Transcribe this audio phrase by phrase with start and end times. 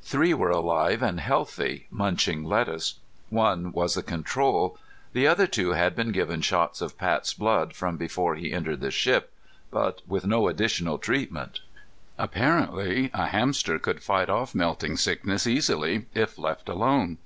[0.00, 2.94] Three were alive and healthy, munching lettuce.
[3.28, 4.78] One was the control;
[5.12, 8.90] the other two had been given shots of Pat's blood from before he entered the
[8.90, 9.34] ship,
[9.70, 11.60] but with no additional treatment.
[12.16, 17.18] Apparently a hamster could fight off melting sickness easily if left alone.